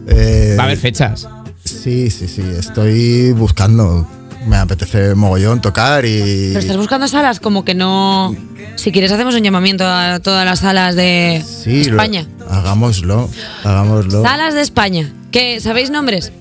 Eh, 0.10 0.56
Va 0.58 0.64
a 0.64 0.66
haber 0.68 0.78
fechas. 0.78 1.28
Sí, 1.64 2.10
sí, 2.10 2.28
sí. 2.28 2.42
Estoy 2.58 3.32
buscando. 3.34 4.08
Me 4.46 4.56
apetece 4.56 5.14
mogollón 5.16 5.60
tocar 5.62 6.06
y. 6.06 6.48
Pero 6.50 6.60
estás 6.60 6.78
buscando 6.78 7.08
salas 7.10 7.40
como 7.42 7.66
que 7.66 7.76
no... 7.76 8.34
Si 8.78 8.92
quieres 8.94 9.12
hacemos 9.12 9.36
un 9.36 9.44
llamamiento 9.44 9.86
a 9.86 10.20
todas 10.22 10.46
las 10.46 10.60
salas 10.60 10.96
de 10.96 11.44
Sí, 11.46 11.84
lo- 11.84 11.92
España. 11.92 12.26
hagámoslo. 12.50 13.30
Hagámoslo. 13.66 14.22
Salas 14.24 14.54
de 14.54 14.62
España. 14.62 15.12
¿Qué? 15.32 15.60
¿Sabéis 15.60 15.90
nombres? 15.90 16.32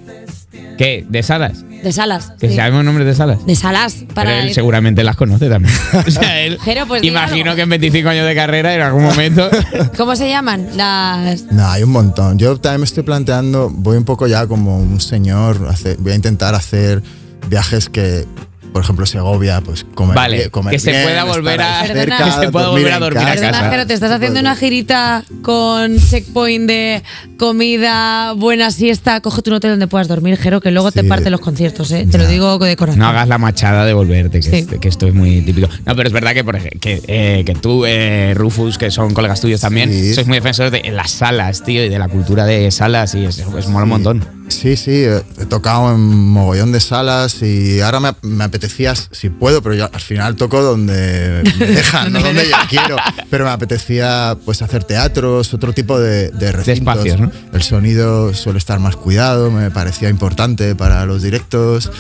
¿Qué? 0.77 1.07
¿De 1.09 1.23
salas? 1.23 1.65
De 1.83 1.93
salas. 1.93 2.33
¿Que 2.39 2.49
sí. 2.49 2.57
sabemos 2.57 2.85
nombres 2.85 3.07
de 3.07 3.15
salas? 3.15 3.45
De 3.47 3.55
salas. 3.57 4.05
Para 4.15 4.31
Pero 4.31 4.43
él 4.43 4.51
ir- 4.51 4.55
seguramente 4.55 5.05
las 5.05 5.17
conoce 5.17 5.49
también. 5.49 5.75
O 6.07 6.11
sea, 6.11 6.41
él. 6.43 6.59
Jero, 6.63 6.87
pues 6.87 7.03
imagino 7.05 7.55
que 7.55 7.63
en 7.63 7.69
25 7.71 8.09
años 8.09 8.27
de 8.27 8.35
carrera, 8.35 8.75
en 8.75 8.83
algún 8.83 9.05
momento. 9.05 9.49
¿Cómo 9.97 10.17
se 10.17 10.29
llaman? 10.29 10.69
Las... 10.77 11.45
No, 11.53 11.67
hay 11.69 11.83
un 11.83 11.91
montón. 11.91 12.39
Yo 12.39 12.57
también 12.59 12.81
me 12.81 12.85
estoy 12.87 13.03
planteando, 13.05 13.71
voy 13.71 13.97
un 13.97 14.05
poco 14.05 14.27
ya 14.27 14.47
como 14.47 14.79
un 14.79 15.01
señor, 15.01 15.67
hace- 15.71 15.97
voy 15.99 16.13
a 16.13 16.15
intentar 16.17 16.55
hacer 16.55 17.03
viajes 17.49 17.89
que, 17.89 18.25
por 18.77 18.85
ejemplo, 18.85 19.07
Segovia, 19.07 19.63
pues 19.63 19.87
comer 19.95 20.15
Vale, 20.15 20.51
comer 20.51 20.73
que 20.75 20.79
se 20.79 20.91
bien, 20.91 21.05
pueda 21.05 21.25
volver 21.25 21.63
a- 21.63 21.87
cerca, 21.87 22.25
que 22.27 22.31
se 22.45 22.51
pueda 22.53 22.69
volver 22.69 22.93
a 22.93 22.99
dormir 22.99 23.23
a 23.23 23.35
casa. 23.35 23.41
Perdona, 23.41 23.71
Jero, 23.71 23.87
te 23.87 23.95
estás 23.95 24.11
haciendo 24.13 24.39
una 24.39 24.55
girita 24.55 25.25
con 25.41 25.97
checkpoint 25.99 26.67
de 26.69 27.03
comida, 27.39 28.33
buena 28.35 28.71
siesta. 28.71 29.23
Coge 29.23 29.41
un 29.47 29.55
hotel 29.55 29.71
donde 29.71 29.87
puedas 29.87 30.09
dormir, 30.09 30.37
Jero, 30.37 30.61
que 30.61 30.71
luego 30.73 30.93
te 30.93 31.05
parte 31.05 31.31
los 31.31 31.41
conciertos, 31.41 31.91
¿eh? 31.93 32.07
Te 32.11 32.19
lo 32.19 32.27
digo 32.27 32.59
de 32.59 32.77
corazón. 32.77 32.99
No 33.01 33.07
hagas 33.07 33.27
la 33.29 33.39
machada 33.39 33.87
de 33.87 33.95
volverte, 33.95 34.41
que, 34.41 34.51
Sí. 34.51 34.57
es- 34.71 34.79
que 34.79 34.89
esto 34.89 35.07
es 35.07 35.15
muy 35.15 35.41
típico. 35.41 35.69
No, 35.87 35.97
pero 35.97 36.09
es 36.09 36.13
verdad 36.13 36.35
que, 36.35 36.45
por 36.45 36.57
ej- 36.57 36.79
que, 36.79 37.01
eh, 37.07 37.45
que 37.47 37.55
tú, 37.55 37.87
eh, 37.87 38.35
Rufus, 38.37 38.77
que 38.77 38.91
son 38.91 39.15
colegas 39.15 39.41
tuyos 39.41 39.63
también, 39.63 39.91
Sí. 39.91 40.13
sois 40.15 40.27
muy 40.27 40.37
defensores 40.37 40.71
de 40.71 40.91
las 40.93 41.13
salas, 41.13 41.65
tío, 41.65 41.83
y 41.83 41.89
de 41.89 41.99
la 41.99 42.09
cultura 42.09 42.45
de 42.45 42.71
salas, 42.71 43.15
y 43.15 43.25
es, 43.25 43.39
es 43.39 43.69
mola 43.69 43.85
un 43.85 43.89
montón. 43.89 44.36
Sí, 44.49 44.77
sí, 44.77 45.05
he 45.05 45.47
tocado 45.49 45.93
en 45.93 46.01
mogollón 46.01 46.73
de 46.73 46.81
salas 46.81 47.43
y 47.43 47.81
ahora 47.81 48.01
me, 48.01 48.13
me 48.23 48.45
apetecía, 48.45 48.95
si 48.95 49.29
puedo, 49.29 49.63
pero 49.63 49.75
yo 49.75 49.91
al 49.93 50.01
final 50.01 50.37
toco 50.37 50.63
donde 50.63 51.43
me 51.59 51.67
dejan, 51.67 52.13
no 52.13 52.21
donde 52.21 52.49
yo 52.49 52.57
quiero. 52.69 52.97
Pero 53.29 53.45
me 53.45 53.51
apetecía 53.51 54.37
pues 54.45 54.63
hacer 54.63 54.85
teatros, 54.85 55.53
otro 55.53 55.73
tipo 55.73 55.99
de, 55.99 56.31
de 56.31 56.53
recintos. 56.53 56.97
espacios, 56.97 57.21
¿no? 57.21 57.31
El 57.53 57.63
sonido 57.63 58.33
suele 58.35 58.59
estar 58.59 58.79
más 58.79 58.97
cuidado, 58.97 59.51
me 59.51 59.71
parecía 59.71 60.09
importante 60.09 60.75
para 60.75 61.07
los 61.07 61.23
directos. 61.23 61.91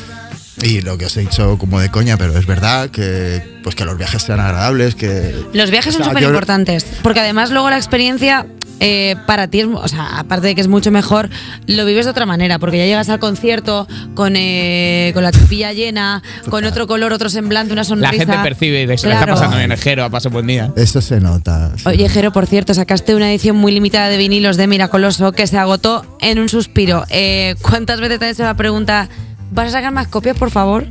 Y 0.62 0.80
lo 0.80 0.96
que 0.96 1.06
os 1.06 1.16
he 1.16 1.20
dicho 1.20 1.58
como 1.58 1.80
de 1.80 1.90
coña, 1.90 2.16
pero 2.16 2.36
es 2.38 2.46
verdad 2.46 2.88
que 2.88 3.42
pues 3.62 3.74
que 3.74 3.84
los 3.84 3.98
viajes 3.98 4.22
sean 4.22 4.40
agradables, 4.40 4.94
que 4.94 5.34
Los 5.52 5.70
viajes 5.70 5.92
son 5.92 6.02
O 6.02 6.04
sea, 6.04 6.12
súper 6.12 6.28
importantes, 6.28 6.86
porque 7.02 7.20
además 7.20 7.50
luego 7.50 7.68
la 7.68 7.76
experiencia 7.76 8.46
eh, 8.80 9.16
para 9.26 9.48
ti 9.48 9.60
es, 9.60 9.66
o 9.66 9.88
sea, 9.88 10.18
aparte 10.18 10.48
de 10.48 10.54
que 10.54 10.60
es 10.60 10.68
mucho 10.68 10.90
mejor, 10.90 11.30
lo 11.66 11.84
vives 11.86 12.04
de 12.04 12.10
otra 12.10 12.26
manera, 12.26 12.58
porque 12.58 12.78
ya 12.78 12.84
llegas 12.84 13.08
al 13.08 13.18
concierto 13.18 13.86
con, 14.14 14.34
eh, 14.36 15.10
con 15.14 15.22
la 15.22 15.32
chupilla 15.32 15.72
llena, 15.72 16.22
con 16.50 16.64
otro 16.64 16.86
color, 16.86 17.12
otro 17.12 17.28
semblante, 17.30 17.72
una 17.72 17.80
La 17.82 17.84
sonrisa. 17.84 18.12
gente 18.12 18.36
percibe, 18.42 18.86
de, 18.86 18.98
se 18.98 19.08
está 19.08 19.18
Claro. 19.18 19.34
pasando 19.34 19.56
bien 19.56 19.72
el 19.72 19.78
Jero, 19.78 20.04
ha 20.04 20.10
pasado 20.10 20.32
buen 20.34 20.46
día. 20.46 20.72
eso 20.76 21.00
se 21.00 21.20
nota. 21.20 21.72
Oye. 21.84 22.08
Jero, 22.08 22.32
por 22.32 22.46
cierto, 22.46 22.74
sacaste 22.74 23.14
una 23.14 23.30
edición 23.30 23.56
muy 23.56 23.72
limitada 23.72 24.08
de 24.08 24.16
vinilos 24.16 24.56
de 24.56 24.66
Miracoloso 24.66 25.32
que 25.32 25.46
se 25.46 25.58
agotó 25.58 26.04
en 26.20 26.38
un 26.38 26.48
suspiro. 26.48 27.04
Eh, 27.10 27.54
¿Cuántas 27.62 28.00
veces 28.00 28.18
te 28.18 28.24
han 28.26 28.30
hecho 28.32 28.42
la 28.44 28.54
pregunta, 28.54 29.08
¿vas 29.52 29.68
a 29.68 29.70
sacar 29.72 29.92
más 29.92 30.08
copias, 30.08 30.36
por 30.36 30.50
favor? 30.50 30.86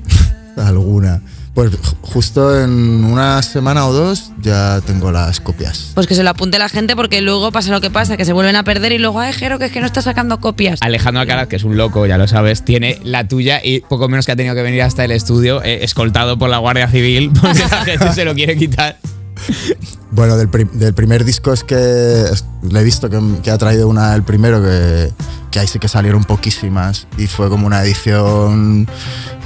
alguna. 0.58 1.22
Pues 1.55 1.71
ju- 1.71 1.95
justo 2.01 2.62
en 2.62 2.69
una 3.05 3.41
semana 3.41 3.88
o 3.88 3.93
dos 3.93 4.31
ya 4.41 4.81
tengo 4.85 5.12
las 5.12 5.39
copias. 5.39 5.91
Pues 5.95 6.05
que 6.05 6.13
se 6.13 6.21
lo 6.21 6.29
apunte 6.29 6.59
la 6.59 6.67
gente 6.69 6.95
porque 6.97 7.21
luego 7.21 7.50
pasa 7.53 7.71
lo 7.71 7.79
que 7.79 7.89
pasa, 7.89 8.17
que 8.17 8.25
se 8.25 8.33
vuelven 8.33 8.57
a 8.57 8.63
perder 8.63 8.91
y 8.91 8.97
luego, 8.97 9.21
ay, 9.21 9.31
Jero, 9.31 9.57
que 9.57 9.65
es 9.65 9.71
que 9.71 9.79
no 9.79 9.85
está 9.85 10.01
sacando 10.01 10.41
copias. 10.41 10.79
Alejandro 10.81 11.21
Alcaraz, 11.21 11.47
que 11.47 11.55
es 11.55 11.63
un 11.63 11.77
loco, 11.77 12.05
ya 12.05 12.17
lo 12.17 12.27
sabes, 12.27 12.65
tiene 12.65 13.00
la 13.05 13.25
tuya 13.27 13.62
y 13.63 13.79
poco 13.79 14.09
menos 14.09 14.25
que 14.25 14.33
ha 14.33 14.35
tenido 14.35 14.53
que 14.53 14.63
venir 14.63 14.81
hasta 14.81 15.05
el 15.05 15.12
estudio 15.12 15.63
eh, 15.63 15.85
escoltado 15.85 16.38
por 16.38 16.50
la 16.50 16.57
Guardia 16.57 16.89
Civil 16.89 17.31
porque 17.41 17.59
la 17.71 17.85
gente 17.85 18.12
se 18.13 18.25
lo 18.25 18.33
quiere 18.35 18.57
quitar. 18.57 18.97
Bueno, 20.12 20.35
del, 20.38 20.50
prim- 20.50 20.71
del 20.74 20.93
primer 20.93 21.24
disco 21.24 21.53
es 21.53 21.63
que 21.63 21.75
es- 22.31 22.43
le 22.69 22.81
he 22.81 22.83
visto 22.83 23.09
que, 23.09 23.19
que 23.43 23.51
ha 23.51 23.57
traído 23.57 23.88
una, 23.88 24.13
el 24.13 24.24
primero, 24.24 24.62
que, 24.62 25.09
que 25.51 25.59
ahí 25.59 25.67
sí 25.67 25.79
que 25.79 25.88
salieron 25.88 26.25
poquísimas 26.25 27.07
y 27.17 27.27
fue 27.27 27.47
como 27.50 27.65
una 27.65 27.81
edición 27.83 28.88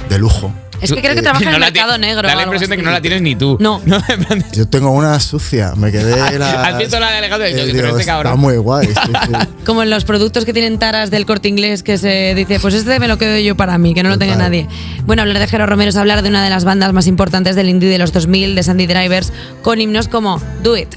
de 0.08 0.18
lujo. 0.18 0.52
Es 0.80 0.92
que 0.92 1.00
creo 1.02 1.14
que 1.14 1.22
trabaja 1.22 1.44
en 1.44 1.50
No 1.50 1.56
el 1.56 1.60
mercado 1.60 1.98
negro. 1.98 2.26
Da 2.26 2.34
la 2.34 2.42
impresión 2.44 2.70
de 2.70 2.76
que 2.76 2.82
no 2.82 2.90
la 2.90 3.00
tienes 3.00 3.22
ni 3.22 3.36
tú. 3.36 3.56
No. 3.60 3.80
Yo 4.52 4.68
tengo 4.68 4.90
una 4.90 5.18
sucia, 5.20 5.74
me 5.76 5.90
quedé 5.92 6.38
la... 6.38 6.64
¿Has 6.68 6.78
visto 6.78 6.98
la 7.00 7.10
de 7.10 7.18
Alejandro? 7.18 7.48
Yo, 7.48 7.56
Eh, 7.58 7.70
este 7.70 7.88
está 7.88 8.04
cabrón. 8.04 8.40
muy 8.40 8.56
guay. 8.56 8.86
sí, 8.88 8.92
sí. 8.94 9.32
Como 9.66 9.82
en 9.82 9.90
los 9.90 10.04
productos 10.04 10.44
que 10.44 10.52
tienen 10.52 10.78
taras 10.78 11.10
del 11.10 11.26
corte 11.26 11.48
inglés 11.48 11.82
que 11.82 11.98
se 11.98 12.34
dice, 12.34 12.58
pues 12.60 12.74
este 12.74 12.98
me 12.98 13.08
lo 13.08 13.18
quedo 13.18 13.38
yo 13.38 13.56
para 13.56 13.76
mí, 13.78 13.94
que 13.94 14.02
no 14.02 14.08
lo 14.08 14.18
tenga 14.18 14.36
nadie. 14.36 14.66
Bueno, 15.04 15.22
hablar 15.22 15.38
de 15.38 15.46
Jero 15.46 15.66
Romero 15.66 15.90
es 15.90 15.96
hablar 15.96 16.22
de 16.22 16.28
una 16.28 16.42
de 16.42 16.50
las 16.50 16.64
bandas 16.64 16.92
más 16.92 17.06
importantes 17.06 17.56
del 17.56 17.68
indie 17.68 17.88
de 17.88 17.98
los 17.98 18.12
2000, 18.12 18.54
de 18.54 18.62
Sandy 18.62 18.86
Drivers, 18.86 19.32
con 19.62 19.80
himnos 19.80 20.08
como 20.08 20.40
Do 20.62 20.76
It. 20.76 20.96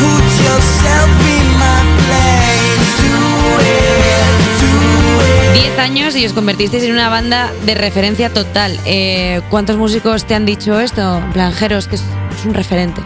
Put 0.00 0.44
yourself 0.44 1.29
10 5.52 5.78
años 5.78 6.16
y 6.16 6.24
os 6.26 6.32
convertisteis 6.32 6.84
en 6.84 6.92
una 6.92 7.08
banda 7.08 7.50
de 7.66 7.74
referencia 7.74 8.30
total. 8.32 8.78
Eh, 8.84 9.40
¿Cuántos 9.50 9.76
músicos 9.76 10.24
te 10.24 10.34
han 10.34 10.46
dicho 10.46 10.78
esto? 10.78 11.18
En 11.18 11.32
plan, 11.32 11.52
Jero, 11.52 11.78
es 11.78 11.88
que 11.88 11.96
es, 11.96 12.02
es 12.38 12.44
un 12.44 12.54
referente. 12.54 13.00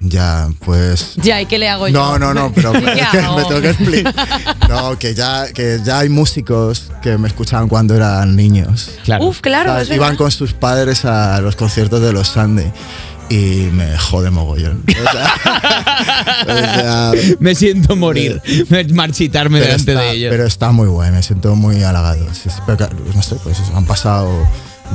Ya, 0.00 0.48
pues... 0.64 1.14
Ya, 1.16 1.40
¿y 1.40 1.46
qué 1.46 1.58
le 1.58 1.68
hago 1.68 1.88
yo? 1.88 1.98
No, 1.98 2.18
no, 2.18 2.34
no, 2.34 2.52
pero 2.52 2.72
me 2.74 2.80
tengo 2.80 3.60
que 3.60 3.70
explicar. 3.70 4.14
No, 4.68 4.98
que 4.98 5.14
ya, 5.14 5.46
que 5.52 5.80
ya 5.82 6.00
hay 6.00 6.08
músicos 6.10 6.90
que 7.02 7.16
me 7.16 7.28
escuchaban 7.28 7.68
cuando 7.68 7.94
eran 7.94 8.36
niños. 8.36 8.90
Claro. 9.04 9.24
Uf, 9.26 9.40
claro, 9.40 9.70
¿Sabes? 9.70 9.88
es 9.88 9.96
Iban 9.96 10.10
verdad. 10.10 10.18
con 10.18 10.30
sus 10.30 10.52
padres 10.52 11.04
a 11.06 11.40
los 11.40 11.56
conciertos 11.56 12.00
de 12.02 12.12
los 12.12 12.28
Sunday 12.28 12.70
y 13.28 13.68
me 13.72 13.96
jode 13.98 14.30
mogollón. 14.30 14.82
O 14.88 15.10
sea, 15.10 15.34
o 16.42 16.46
sea, 16.46 17.12
Me 17.40 17.54
siento 17.54 17.96
morir, 17.96 18.40
marchitarme 18.92 19.58
pero, 19.60 19.72
delante 19.72 19.92
está, 19.92 20.02
de 20.04 20.10
ellos. 20.12 20.30
pero 20.30 20.46
está 20.46 20.72
muy 20.72 20.88
guay, 20.88 21.10
me 21.10 21.22
siento 21.22 21.54
muy 21.56 21.82
halagado. 21.82 22.26
Pero 22.66 22.88
no 23.14 23.22
sé, 23.22 23.36
pues 23.42 23.58
eso, 23.58 23.76
han 23.76 23.86
pasado, 23.86 24.30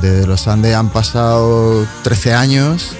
de 0.00 0.26
los 0.26 0.42
Sunday 0.42 0.72
han 0.72 0.90
pasado 0.90 1.86
13 2.02 2.34
años 2.34 2.92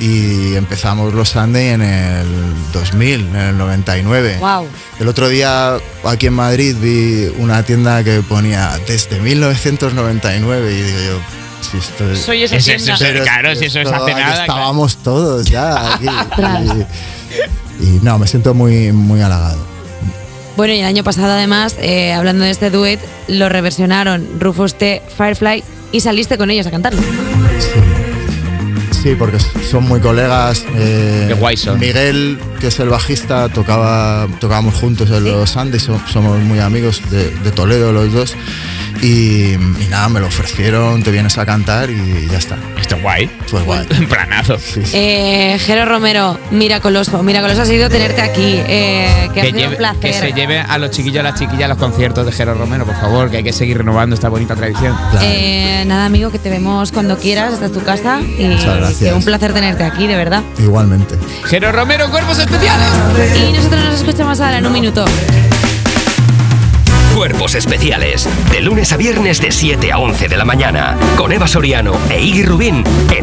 y 0.00 0.54
empezamos 0.56 1.14
los 1.14 1.30
Sunday 1.30 1.68
en 1.68 1.82
el 1.82 2.26
2000, 2.72 3.20
en 3.20 3.36
el 3.36 3.58
99. 3.58 4.38
Wow. 4.40 4.66
El 4.98 5.08
otro 5.08 5.28
día 5.28 5.76
aquí 6.04 6.26
en 6.26 6.34
Madrid 6.34 6.76
vi 6.80 7.32
una 7.38 7.62
tienda 7.62 8.02
que 8.02 8.20
ponía 8.22 8.78
desde 8.86 9.20
1999 9.20 10.72
y 10.72 10.82
digo 10.82 10.98
yo, 11.06 11.43
si 11.80 11.88
esto 11.88 12.10
es... 12.10 12.18
Soy 12.20 12.42
esa 12.42 12.56
Ese- 12.56 12.76
tienda. 12.76 12.96
Pero 12.98 13.22
claro, 13.24 13.54
si 13.56 13.64
eso 13.66 13.80
es 13.80 13.90
hace 13.90 14.12
nada, 14.14 14.40
Estábamos 14.42 14.96
todos 14.98 15.46
ya 15.46 15.94
aquí. 15.94 16.06
Y, 17.80 17.84
y 17.84 18.00
no, 18.02 18.18
me 18.18 18.26
siento 18.26 18.54
muy, 18.54 18.92
muy 18.92 19.20
halagado. 19.20 19.58
Bueno, 20.56 20.72
y 20.72 20.78
el 20.80 20.86
año 20.86 21.02
pasado, 21.02 21.32
además, 21.32 21.74
eh, 21.80 22.12
hablando 22.12 22.44
de 22.44 22.50
este 22.50 22.70
duet, 22.70 23.00
lo 23.26 23.48
reversionaron 23.48 24.24
Rufus 24.38 24.74
T, 24.76 25.02
Firefly 25.16 25.64
y 25.90 26.00
saliste 26.00 26.38
con 26.38 26.50
ellos 26.50 26.66
a 26.66 26.70
cantarlo. 26.70 27.00
Sí, 27.58 27.80
Sí, 29.02 29.14
porque 29.18 29.36
son 29.70 29.84
muy 29.84 30.00
colegas. 30.00 30.64
eh, 30.76 31.26
Qué 31.28 31.34
guay 31.34 31.56
son. 31.58 31.78
Miguel, 31.78 32.38
que 32.64 32.68
es 32.68 32.80
el 32.80 32.88
bajista, 32.88 33.50
tocaba, 33.50 34.26
tocábamos 34.40 34.74
juntos 34.76 35.10
en 35.10 35.22
los 35.24 35.50
so- 35.50 36.00
somos 36.10 36.38
muy 36.40 36.60
amigos 36.60 37.02
de, 37.10 37.28
de 37.28 37.50
Toledo 37.50 37.92
los 37.92 38.10
dos. 38.10 38.34
Y, 39.02 39.52
y 39.54 39.86
nada, 39.90 40.08
me 40.08 40.18
lo 40.20 40.28
ofrecieron, 40.28 41.02
te 41.02 41.10
vienes 41.10 41.36
a 41.36 41.44
cantar 41.44 41.90
y 41.90 42.26
ya 42.30 42.38
está. 42.38 42.56
Esto 42.80 42.96
es 42.96 43.02
guay. 43.02 43.30
Fue 43.48 43.60
guay. 43.62 43.86
Un 43.98 44.06
planazo. 44.06 44.56
Sí, 44.58 44.80
sí. 44.82 44.92
Eh, 44.94 45.58
Jero 45.60 45.84
Romero, 45.84 46.38
miracoloso. 46.52 47.22
Miracoloso 47.22 47.62
ha 47.62 47.66
sido 47.66 47.90
tenerte 47.90 48.22
aquí. 48.22 48.54
eh, 48.66 49.28
que 49.34 49.40
ha 49.40 49.42
Que, 49.42 49.50
sido 49.50 49.58
un 49.64 49.64
lleve- 49.72 49.76
placer. 49.76 50.00
que 50.00 50.12
se 50.14 50.32
lleve 50.32 50.60
a 50.60 50.78
los 50.78 50.90
chiquillos 50.90 51.20
a 51.20 51.22
las 51.24 51.38
chiquillas 51.38 51.64
a 51.64 51.68
los 51.68 51.78
conciertos 51.78 52.24
de 52.24 52.32
Jero 52.32 52.54
Romero, 52.54 52.86
por 52.86 52.94
favor, 52.98 53.30
que 53.30 53.38
hay 53.38 53.44
que 53.44 53.52
seguir 53.52 53.76
renovando 53.78 54.14
esta 54.14 54.30
bonita 54.30 54.54
tradición. 54.56 54.96
Claro. 55.10 55.26
Eh, 55.28 55.84
nada, 55.86 56.06
amigo, 56.06 56.30
que 56.30 56.38
te 56.38 56.48
vemos 56.48 56.90
cuando 56.92 57.18
quieras. 57.18 57.52
Esta 57.52 57.66
es 57.66 57.72
tu 57.72 57.82
casa. 57.82 58.20
Y 58.22 58.44
Muchas 58.46 58.76
gracias. 58.76 59.10
que 59.10 59.12
un 59.14 59.24
placer 59.24 59.52
tenerte 59.52 59.84
aquí, 59.84 60.06
de 60.06 60.16
verdad. 60.16 60.42
Igualmente. 60.58 61.16
Jero 61.46 61.72
Romero, 61.72 62.10
cuerpos 62.10 62.38
especiales. 62.54 63.36
Y 63.36 63.52
nosotros 63.52 63.84
nos 63.84 63.94
escuchamos 63.94 64.40
ahora 64.40 64.58
en 64.58 64.66
un 64.66 64.72
minuto. 64.72 65.04
Cuerpos 67.14 67.54
especiales. 67.54 68.28
De 68.50 68.60
lunes 68.60 68.92
a 68.92 68.96
viernes 68.96 69.40
de 69.40 69.52
7 69.52 69.92
a 69.92 69.98
11 69.98 70.28
de 70.28 70.36
la 70.36 70.44
mañana. 70.44 70.96
Con 71.16 71.30
Eva 71.30 71.46
Soriano 71.46 71.96
e 72.10 72.20
Iggy 72.20 72.42
Rubín 72.42 72.82
en 73.16 73.22